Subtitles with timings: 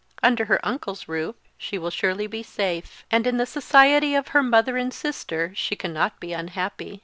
[0.23, 4.41] Under her uncle's roof she will surely be safe, and in the society of her
[4.41, 6.99] mother and sister she cannot be unhappy.